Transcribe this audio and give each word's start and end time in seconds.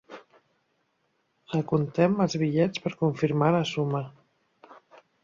Recomptem 1.51 2.17
els 2.25 2.37
bitllets 2.45 2.83
per 2.87 2.93
confirmar 3.03 3.51
la 3.57 3.61
suma. 3.73 4.03